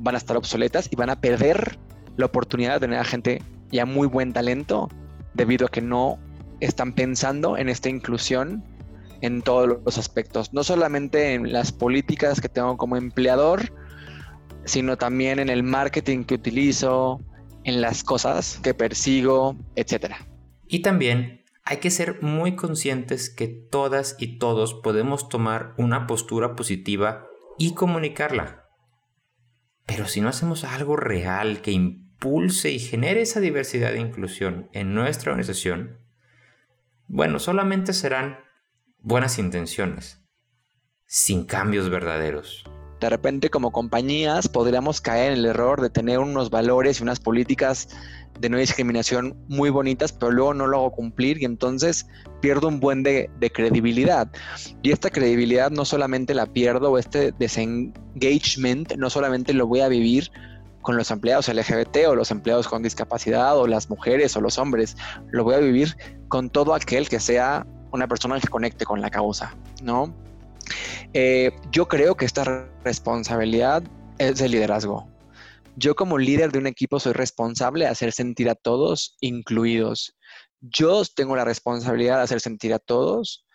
[0.02, 1.80] van a estar obsoletas y van a perder
[2.18, 4.90] la oportunidad de tener a gente ya muy buen talento
[5.34, 6.20] debido a que no
[6.60, 8.64] están pensando en esta inclusión
[9.22, 13.72] en todos los aspectos, no solamente en las políticas que tengo como empleador,
[14.66, 17.22] sino también en el marketing que utilizo,
[17.64, 20.16] en las cosas que persigo, etc.
[20.68, 26.56] Y también hay que ser muy conscientes que todas y todos podemos tomar una postura
[26.56, 28.61] positiva y comunicarla.
[29.94, 34.94] Pero si no hacemos algo real que impulse y genere esa diversidad e inclusión en
[34.94, 36.00] nuestra organización,
[37.08, 38.40] bueno, solamente serán
[39.00, 40.24] buenas intenciones,
[41.08, 42.64] sin cambios verdaderos.
[43.02, 47.20] De repente como compañías podríamos caer en el error de tener unos valores y unas
[47.20, 47.90] políticas
[48.40, 52.08] de no discriminación muy bonitas, pero luego no lo hago cumplir y entonces
[52.42, 54.30] pierdo un buen de, credibilidad.
[54.82, 59.88] Y esta credibilidad no solamente la pierdo o este desengagement no solamente lo voy a
[59.88, 60.32] vivir
[60.82, 64.98] con los empleados LGBT o los empleados con discapacidad o las mujeres o los hombres,
[65.30, 65.96] lo voy a vivir
[66.28, 70.14] con todo aquel que sea una persona que conecte con la causa, ¿no?
[71.14, 73.84] Eh, yo creo que esta responsabilidad
[74.18, 75.11] es de liderazgo.
[75.78, 80.18] Yo como líder de un equipo soy responsable de hacer sentir a todos incluidos.
[80.60, 83.46] Yo tengo la responsabilidad de hacer sentir a todos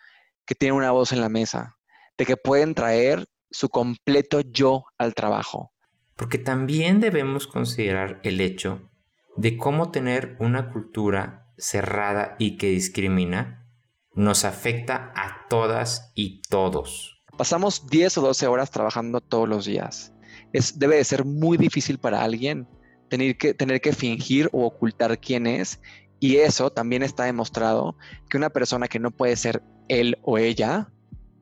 [0.45, 1.77] que tienen una voz en la mesa,
[2.17, 5.71] de que pueden traer su completo yo al trabajo.
[6.15, 8.89] Porque también debemos considerar el hecho
[9.35, 13.67] de cómo tener una cultura cerrada y que discrimina
[14.15, 17.21] nos afecta a todas y todos.
[17.37, 20.11] Pasamos 10 o 12 horas trabajando todos los días.
[20.53, 22.67] Es, debe de ser muy difícil para alguien
[23.09, 25.79] tener que, tener que fingir o ocultar quién es.
[26.19, 27.95] Y eso también está demostrado
[28.29, 30.89] que una persona que no puede ser él o ella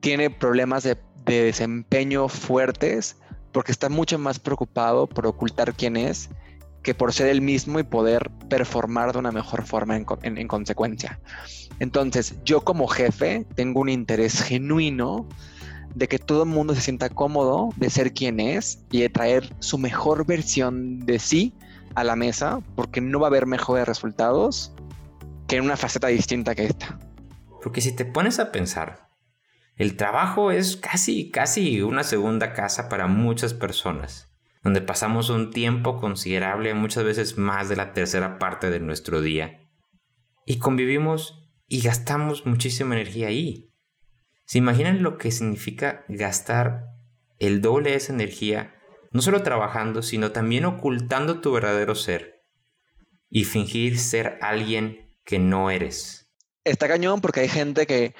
[0.00, 3.16] tiene problemas de, de desempeño fuertes
[3.52, 6.28] porque está mucho más preocupado por ocultar quién es
[6.86, 11.18] que por ser el mismo y poder performar de una mejor forma en, consecuencia.
[11.80, 15.28] Entonces, yo como jefe tengo un interés genuino
[15.96, 19.54] de que todo el mundo se sienta cómodo de ser quien es y de traer
[19.60, 21.54] su mejor versión de sí
[21.94, 24.72] a la mesa, porque no va a haber mejores resultados
[25.48, 26.98] que en una faceta distinta que esta.
[27.62, 29.08] Porque si te pones a pensar,
[29.76, 34.30] el trabajo es casi, casi una segunda casa para muchas personas
[34.66, 39.60] donde pasamos un tiempo considerable, muchas veces más de la tercera parte de nuestro día.
[40.44, 43.65] Y convivimos y gastamos muchísima energía ahí.
[44.46, 46.86] ¿Se imaginan lo que significa gastar
[47.38, 48.74] el doble de esa energía,
[49.10, 52.44] no solo trabajando, sino también ocultando tu verdadero ser
[53.28, 56.30] y fingir ser alguien que no eres?
[56.64, 58.14] Está cañón porque hay gente que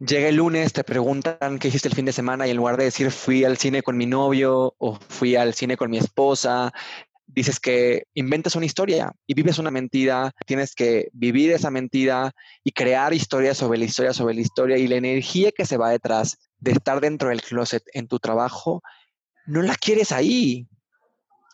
[0.00, 2.84] Llega el lunes, te preguntan qué hiciste el fin de semana y en lugar de
[2.84, 6.72] decir fui al cine con mi novio o fui al cine con mi esposa,
[7.26, 12.32] dices que inventas una historia y vives una mentira, tienes que vivir esa mentira
[12.62, 15.90] y crear historias sobre la historia, sobre la historia y la energía que se va
[15.90, 18.82] detrás de estar dentro del closet en tu trabajo,
[19.46, 20.68] no la quieres ahí.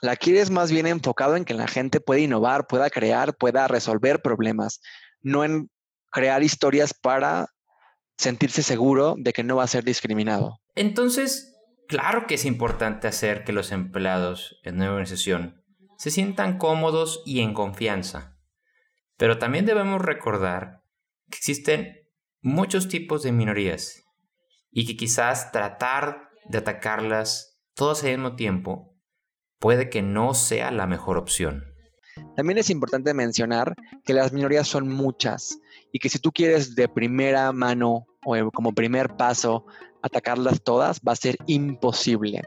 [0.01, 4.23] La quieres más bien enfocado en que la gente pueda innovar, pueda crear, pueda resolver
[4.23, 4.81] problemas,
[5.23, 5.71] no en
[6.11, 7.49] crear historias para
[8.17, 10.61] sentirse seguro de que no va a ser discriminado.
[10.77, 11.57] Entonces,
[11.89, 15.58] claro que es importante hacer que los empleados en una organización
[15.99, 18.39] se sientan cómodos y en confianza.
[19.17, 20.85] Pero también debemos recordar
[21.29, 22.09] que existen
[22.41, 24.05] muchos tipos de minorías
[24.71, 28.95] y que quizás tratar de atacarlas todas al mismo tiempo
[29.59, 31.65] puede que no sea la mejor opción.
[32.37, 35.59] También es importante mencionar que las minorías son muchas
[35.93, 39.67] y que si tú quieres de primera mano o como primer paso
[40.03, 42.43] atacarlas todas va a ser imposible.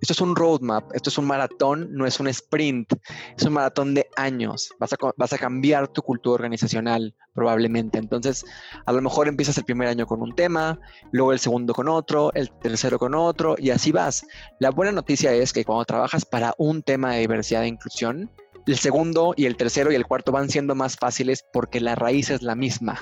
[0.00, 2.92] Esto es un roadmap, esto es un maratón, no es un sprint,
[3.36, 4.70] es un maratón de años.
[4.78, 7.98] Vas a, vas a cambiar tu cultura organizacional probablemente.
[7.98, 8.44] Entonces,
[8.84, 10.80] a lo mejor empiezas el primer año con un tema,
[11.12, 14.26] luego el segundo con otro, el tercero con otro y así vas.
[14.58, 18.30] La buena noticia es que cuando trabajas para un tema de diversidad e inclusión,
[18.66, 22.30] el segundo y el tercero y el cuarto van siendo más fáciles porque la raíz
[22.30, 22.98] es la misma.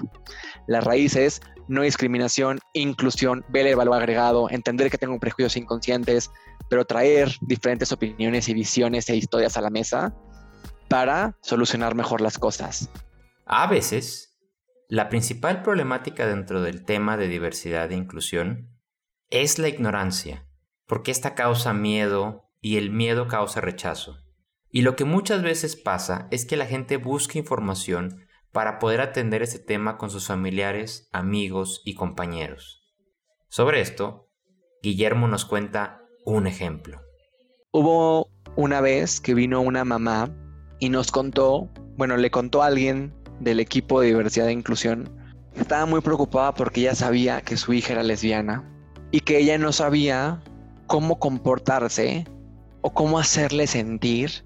[0.66, 6.30] La raíz es no discriminación, inclusión, ver el valor agregado, entender que tengo prejuicios inconscientes,
[6.68, 10.14] pero traer diferentes opiniones y visiones e historias a la mesa
[10.88, 12.90] para solucionar mejor las cosas.
[13.46, 14.38] A veces,
[14.88, 18.70] la principal problemática dentro del tema de diversidad e inclusión
[19.30, 20.46] es la ignorancia,
[20.86, 24.23] porque esta causa miedo y el miedo causa rechazo.
[24.76, 29.40] Y lo que muchas veces pasa es que la gente busca información para poder atender
[29.40, 32.82] ese tema con sus familiares, amigos y compañeros.
[33.48, 34.32] Sobre esto,
[34.82, 37.00] Guillermo nos cuenta un ejemplo.
[37.70, 40.34] Hubo una vez que vino una mamá
[40.80, 45.08] y nos contó, bueno, le contó a alguien del equipo de diversidad e inclusión,
[45.54, 48.68] estaba muy preocupada porque ella sabía que su hija era lesbiana
[49.12, 50.42] y que ella no sabía
[50.88, 52.26] cómo comportarse
[52.80, 54.42] o cómo hacerle sentir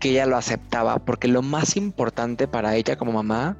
[0.00, 3.56] que ella lo aceptaba, porque lo más importante para ella como mamá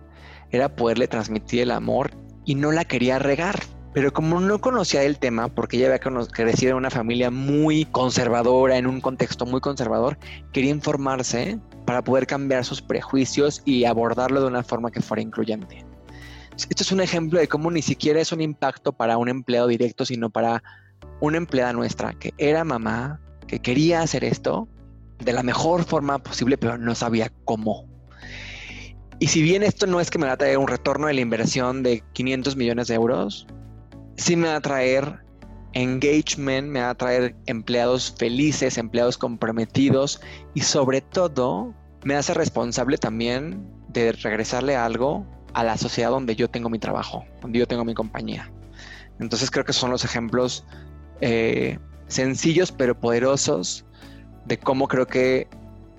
[0.51, 2.11] era poderle transmitir el amor
[2.45, 3.61] y no la quería regar.
[3.93, 8.77] Pero como no conocía el tema, porque ella había crecido en una familia muy conservadora,
[8.77, 10.17] en un contexto muy conservador,
[10.53, 15.85] quería informarse para poder cambiar sus prejuicios y abordarlo de una forma que fuera incluyente.
[16.57, 20.05] Esto es un ejemplo de cómo ni siquiera es un impacto para un empleado directo,
[20.05, 20.63] sino para
[21.21, 24.69] una empleada nuestra que era mamá, que quería hacer esto
[25.21, 27.87] de la mejor forma posible, pero no sabía cómo.
[29.19, 31.21] Y si bien esto no es que me va a traer un retorno de la
[31.21, 33.47] inversión de 500 millones de euros,
[34.17, 35.21] sí me va a traer
[35.75, 40.21] engagement, me va a traer empleados felices, empleados comprometidos
[40.55, 46.49] y sobre todo me hace responsable también de regresarle algo a la sociedad donde yo
[46.49, 48.51] tengo mi trabajo, donde yo tengo mi compañía.
[49.19, 50.65] Entonces creo que son los ejemplos
[51.21, 53.85] eh, sencillos pero poderosos
[54.51, 55.47] de cómo creo que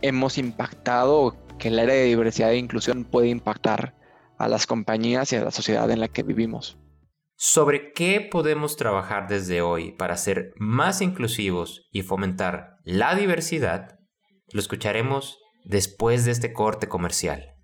[0.01, 3.95] hemos impactado, que el área de diversidad e inclusión puede impactar
[4.37, 6.77] a las compañías y a la sociedad en la que vivimos.
[7.37, 13.99] Sobre qué podemos trabajar desde hoy para ser más inclusivos y fomentar la diversidad,
[14.51, 17.55] lo escucharemos después de este corte comercial.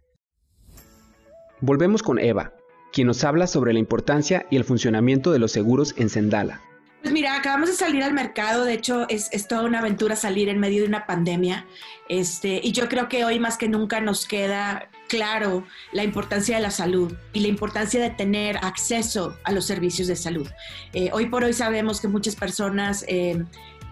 [1.59, 2.53] Volvemos con Eva,
[2.93, 6.61] quien nos habla sobre la importancia y el funcionamiento de los seguros en Sendala.
[7.07, 10.59] Pues mira, acabamos de salir al mercado, de hecho es, toda una aventura salir en
[10.59, 11.65] medio de una pandemia,
[12.09, 16.61] este, y yo creo que hoy más que nunca nos queda claro la importancia de
[16.61, 20.49] la salud y la importancia de tener acceso a los servicios de salud.
[20.91, 23.05] Eh, hoy por hoy sabemos que muchas personas...
[23.07, 23.41] Eh,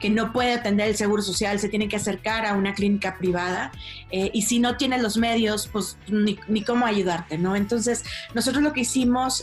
[0.02, 3.72] que no puede atender el seguro social, se tienen que acercar a una clínica privada
[4.12, 7.56] eh, y si no tienes los medios, pues ni, cómo ayudarte, ¿no?
[7.56, 9.42] Entonces, nosotros lo que hicimos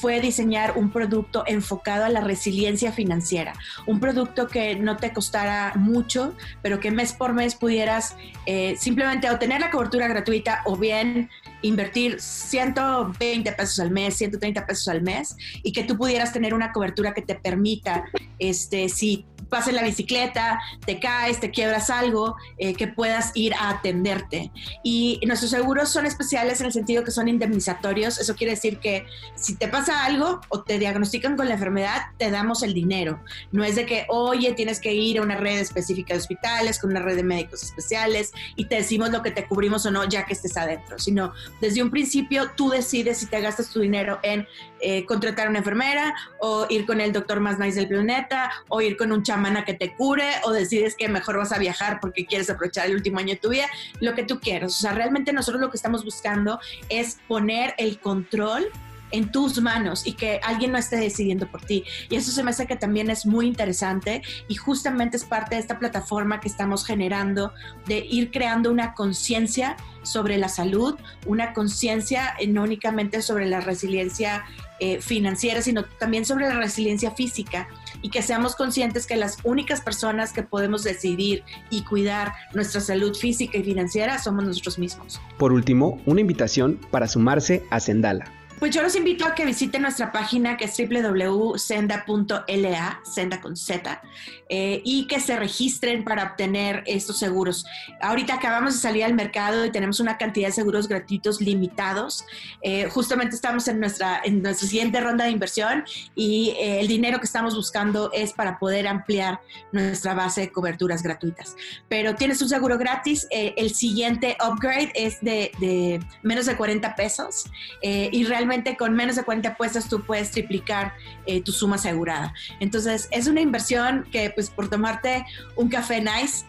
[0.00, 3.54] fue diseñar un producto enfocado a la resiliencia financiera,
[3.86, 9.30] un producto que no te costara mucho, pero que mes por mes pudieras eh, simplemente
[9.30, 11.30] obtener la cobertura gratuita o bien
[11.62, 16.72] invertir 120 pesos al mes, 130 pesos al mes y que tú pudieras tener una
[16.72, 18.04] cobertura que te permita,
[18.38, 23.70] este, si vas la bicicleta, te caes, te quiebras algo, eh, que puedas ir a
[23.70, 24.50] atenderte.
[24.82, 28.18] Y nuestros seguros son especiales en el sentido que son indemnizatorios.
[28.18, 32.30] Eso quiere decir que si te pasa algo o te diagnostican con la enfermedad, te
[32.30, 33.20] damos el dinero.
[33.52, 36.90] No es de que, oye, tienes que ir a una red específica de hospitales, con
[36.90, 40.24] una red de médicos especiales y te decimos lo que te cubrimos o no ya
[40.24, 44.46] que estés adentro, sino desde un principio tú decides si te gastas tu dinero en
[44.80, 48.80] eh, contratar a una enfermera o ir con el doctor más nice del planeta o
[48.80, 52.26] ir con un chamana que te cure o decides que mejor vas a viajar porque
[52.26, 53.66] quieres aprovechar el último año de tu vida,
[54.00, 54.72] lo que tú quieras.
[54.72, 58.68] O sea, realmente nosotros lo que estamos buscando es poner el control
[59.10, 61.84] en tus manos y que alguien no esté decidiendo por ti.
[62.08, 65.60] Y eso se me hace que también es muy interesante y justamente es parte de
[65.60, 67.52] esta plataforma que estamos generando
[67.86, 70.94] de ir creando una conciencia sobre la salud,
[71.26, 74.44] una conciencia eh, no únicamente sobre la resiliencia
[74.80, 77.68] eh, financiera, sino también sobre la resiliencia física
[78.00, 83.14] y que seamos conscientes que las únicas personas que podemos decidir y cuidar nuestra salud
[83.16, 85.20] física y financiera somos nosotros mismos.
[85.36, 89.82] Por último, una invitación para sumarse a Sendala pues yo los invito a que visiten
[89.82, 94.02] nuestra página que es www.senda.la, senda con Z,
[94.48, 97.64] eh, y que se registren para obtener estos seguros.
[98.00, 102.24] Ahorita acabamos de salir al mercado y tenemos una cantidad de seguros gratuitos limitados.
[102.62, 105.84] Eh, justamente estamos en nuestra, en nuestra siguiente ronda de inversión
[106.14, 109.40] y eh, el dinero que estamos buscando es para poder ampliar
[109.70, 111.54] nuestra base de coberturas gratuitas.
[111.88, 117.44] Pero tienes un seguro gratis, el siguiente upgrade es de, de, menos de 40 pesos
[117.82, 120.94] y realmente con menos de 40 apuestas tú puedes triplicar
[121.26, 122.32] eh, tu suma asegurada.
[122.60, 125.24] Entonces es una inversión que pues por tomarte
[125.56, 126.44] un café nice,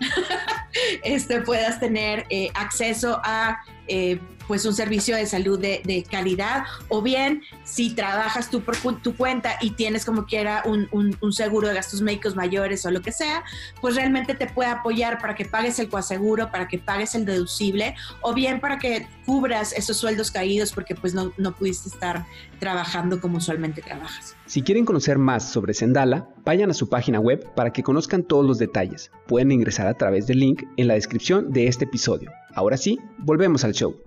[1.04, 4.20] este, puedas tener eh, acceso a eh,
[4.50, 9.52] pues un servicio de salud de, calidad o bien si trabajas tú por tu cuenta
[9.62, 13.44] y tienes como quiera un, un, seguro de gastos médicos mayores o lo que sea,
[13.80, 17.94] pues realmente te puede apoyar para que pagues el coaseguro, para que pagues el deducible
[18.22, 22.26] o bien para que cubras esos sueldos caídos porque pues no, no pudiste estar
[22.58, 24.36] trabajando como usualmente trabajas.
[24.48, 28.48] Si quieren conocer más sobre Sendala, vayan a su página web para que conozcan todos
[28.48, 29.12] los detalles.
[29.28, 32.32] Pueden ingresar a través del link en la descripción de este episodio.
[32.54, 34.02] Ahora sí, volvemos al show.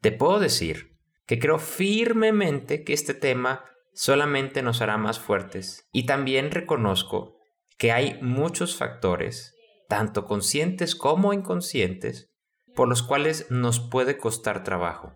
[0.00, 6.06] Te puedo decir que creo firmemente que este tema solamente nos hará más fuertes y
[6.06, 7.36] también reconozco
[7.76, 9.54] que hay muchos factores,
[9.88, 12.30] tanto conscientes como inconscientes,
[12.74, 15.14] por los cuales nos puede costar trabajo,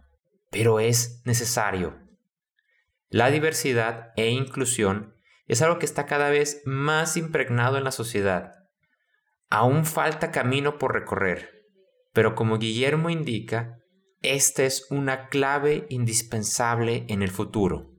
[0.51, 1.99] pero es necesario.
[3.09, 5.15] La diversidad e inclusión
[5.47, 8.55] es algo que está cada vez más impregnado en la sociedad.
[9.51, 11.62] Aún falta camino por recorrer,
[12.13, 13.79] pero como Guillermo indica,
[14.23, 17.91] esta es una clave indispensable en el futuro.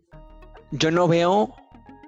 [0.72, 1.54] Yo no veo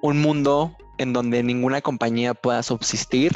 [0.02, 3.36] un mundo en donde ninguna compañía pueda subsistir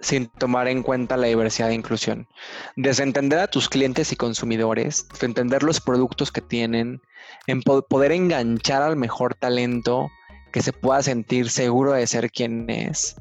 [0.00, 2.28] sin tomar en cuenta la diversidad e inclusión.
[2.76, 7.00] Desde entender a tus clientes y consumidores, entender los productos que tienen,
[7.46, 10.10] en poder enganchar al mejor talento
[10.52, 13.16] que se pueda sentir seguro de ser quien es,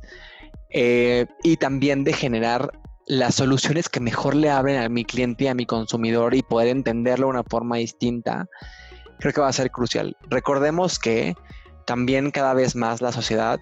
[0.72, 2.72] eh, y también de generar
[3.06, 6.70] las soluciones que mejor le abren a mi cliente y a mi consumidor y poder
[6.70, 8.48] entenderlo de una forma distinta,
[9.20, 10.16] creo que va a ser crucial.
[10.30, 11.36] Recordemos que
[11.86, 13.60] también cada vez más la sociedad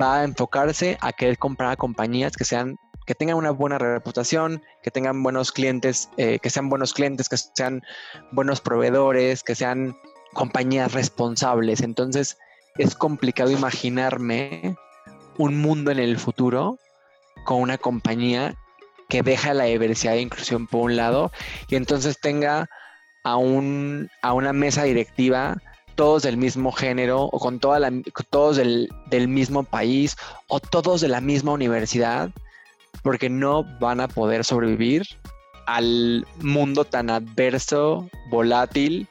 [0.00, 4.62] va a enfocarse a querer comprar a compañías que sean que tengan una buena reputación,
[4.84, 7.82] que tengan buenos clientes, eh, que sean buenos clientes, que sean
[8.30, 9.96] buenos proveedores, que sean
[10.32, 11.80] compañías responsables.
[11.80, 12.38] Entonces
[12.78, 14.76] es complicado imaginarme
[15.38, 16.78] un mundo en el futuro
[17.50, 18.54] con una compañía
[19.08, 21.32] que deja la diversidad e inclusión por un lado
[21.66, 22.70] y entonces tenga
[23.24, 25.60] a, un, a una mesa directiva
[25.96, 27.90] todos del mismo género o con toda la,
[28.30, 32.30] todos del, del mismo país o todos de la misma universidad
[33.02, 35.08] porque no van a poder sobrevivir
[35.66, 39.08] al mundo tan adverso, volátil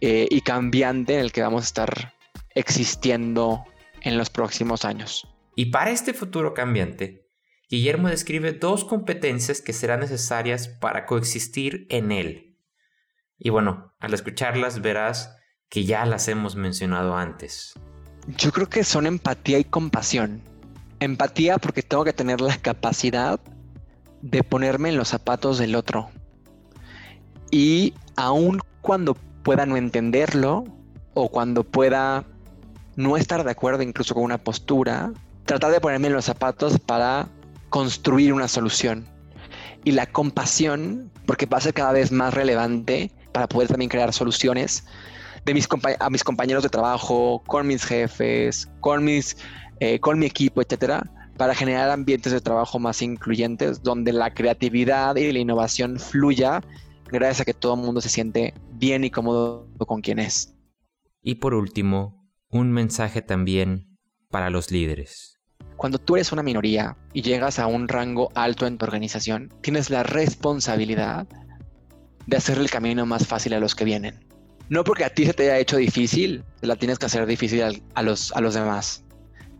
[0.00, 2.14] eh, y cambiante en el que vamos a estar
[2.54, 3.62] existiendo
[4.00, 5.28] en los próximos años.
[5.54, 7.27] Y para este futuro cambiante,
[7.68, 12.56] Guillermo describe dos competencias que serán necesarias para coexistir en él.
[13.38, 15.36] Y bueno, al escucharlas verás
[15.68, 17.74] que ya las hemos mencionado antes.
[18.38, 20.40] Yo creo que son empatía y compasión.
[20.98, 23.38] Empatía porque tengo que tener la capacidad
[24.22, 26.08] de ponerme en los zapatos del otro.
[27.50, 30.64] Y aun cuando pueda no entenderlo
[31.12, 32.24] o cuando pueda
[32.96, 35.12] no estar de acuerdo incluso con una postura,
[35.44, 37.28] tratar de ponerme en los zapatos para
[37.70, 39.06] construir una solución.
[39.84, 44.12] Y la compasión, porque va a ser cada vez más relevante para poder también crear
[44.12, 44.84] soluciones
[45.44, 45.68] de mis
[46.00, 49.36] a mis compañeros de trabajo, con mis jefes, con, mis,
[49.80, 51.02] eh, con mi equipo, etcétera,
[51.36, 56.60] para generar ambientes de trabajo más incluyentes, donde la creatividad y la innovación fluya
[57.10, 60.54] gracias a que todo el mundo se siente bien y cómodo con quien es.
[61.22, 63.98] Y por último, un mensaje también
[64.30, 65.37] para los líderes.
[65.78, 69.90] Cuando tú eres una minoría y llegas a un rango alto en tu organización, tienes
[69.90, 71.28] la responsabilidad
[72.26, 74.18] de hacer el camino más fácil a los que vienen.
[74.68, 77.62] No porque a ti se te haya hecho difícil, la tienes que hacer difícil
[77.94, 79.04] a, los, a los demás.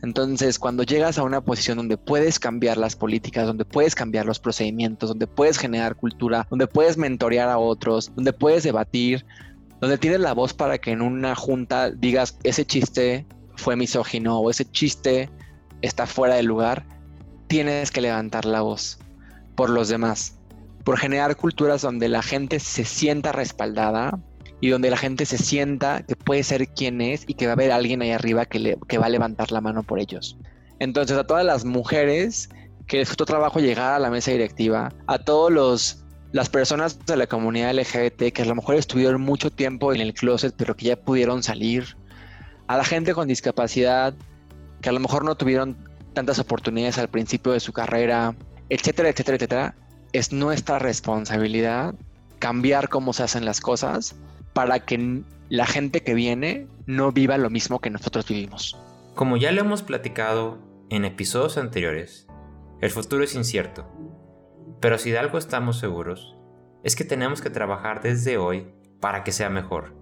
[0.03, 4.41] Entonces, cuando llegas a una posición donde puedes cambiar las políticas, donde puedes cambiar los
[4.41, 9.25] procedimientos, donde puedes generar cultura, donde puedes mentorear a otros, donde puedes debatir,
[9.81, 14.51] donde tienes la voz para que en una junta digas ese chiste fue misógino o
[14.51, 15.31] ese chiste
[15.83, 16.85] está fuera de lugar,
[17.47, 18.99] tienes que levantar la voz
[19.55, 20.39] por los demás,
[20.85, 24.19] por generar culturas donde la gente se sienta respaldada
[24.61, 27.55] y donde la gente se sienta que puede ser quien es y que va a
[27.55, 30.37] haber alguien ahí arriba que, va a levantar la mano por ellos.
[30.79, 32.49] Entonces a todas las mujeres
[32.87, 37.17] que les costó trabajo llegar a la mesa directiva, a todos los las personas de
[37.17, 40.87] la comunidad LGBT que a lo mejor estuvieron mucho tiempo en el closet pero que
[40.87, 41.97] ya pudieron salir,
[42.67, 44.15] a la gente con discapacidad
[44.81, 45.77] que a lo mejor no tuvieron
[46.15, 48.35] tantas oportunidades al principio de su carrera,
[48.69, 49.75] etcétera, etcétera, etcétera,
[50.13, 51.95] es nuestra responsabilidad
[52.39, 54.17] cambiar cómo se hacen las cosas
[54.53, 58.77] para que la gente que viene no viva lo mismo que nosotros vivimos.
[59.15, 60.59] Como ya lo hemos platicado
[60.91, 62.27] en episodios anteriores,
[62.81, 63.87] el futuro es incierto.
[64.81, 66.37] Pero si de algo estamos seguros,
[66.85, 68.69] es que tenemos que trabajar desde hoy
[69.01, 69.98] para que sea mejor.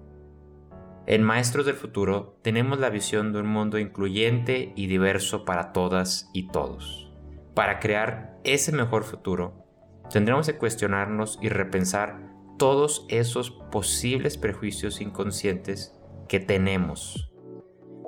[1.08, 6.28] En Maestros del Futuro tenemos la visión de un mundo incluyente y diverso para todas
[6.32, 7.12] y todos.
[7.54, 9.64] Para crear ese mejor futuro,
[10.10, 15.96] tendremos que cuestionarnos y repensar todos esos posibles prejuicios inconscientes
[16.28, 17.32] que tenemos.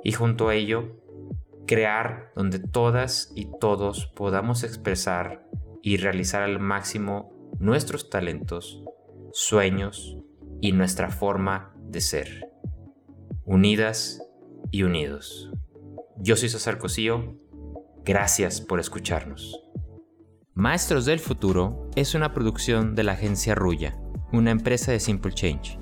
[0.03, 0.97] Y junto a ello,
[1.67, 5.47] crear donde todas y todos podamos expresar
[5.81, 8.83] y realizar al máximo nuestros talentos,
[9.31, 10.17] sueños
[10.59, 12.48] y nuestra forma de ser.
[13.49, 14.21] Unidas
[14.71, 15.49] y unidos.
[16.17, 17.35] Yo soy César Cosío.
[18.05, 19.59] Gracias por escucharnos.
[20.53, 23.97] Maestros del Futuro es una producción de la agencia Ruya
[24.31, 25.79] una empresa de Simple Change.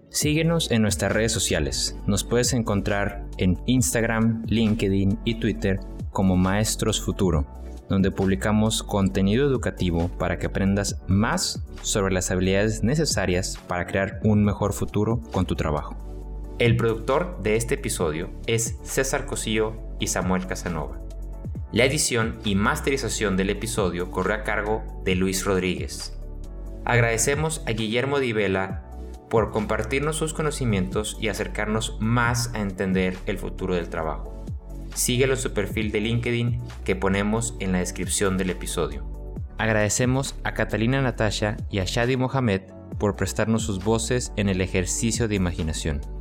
[0.09, 1.97] Síguenos en nuestras redes sociales.
[2.05, 5.79] Nos puedes encontrar en Instagram, LinkedIn y Twitter
[6.11, 7.47] como Maestros Futuro,
[7.89, 14.45] donde publicamos contenido educativo para que aprendas más sobre las habilidades necesarias para crear un
[14.45, 16.06] mejor futuro con tu trabajo.
[16.59, 20.99] El productor de este episodio es César Cosillo y Samuel Casanova.
[21.71, 26.17] La edición y masterización del episodio corre a cargo de Luis Rodríguez.
[26.83, 28.89] Agradecemos a Guillermo Divela
[29.29, 34.43] por compartirnos sus conocimientos y acercarnos más a entender el futuro del trabajo.
[34.95, 39.05] Síguelo en su perfil de LinkedIn que ponemos en la descripción del episodio.
[39.59, 42.61] Agradecemos a Catalina Natasha y a Shadi Mohamed
[42.97, 46.16] por prestarnos sus voces en el ejercicio de imaginación.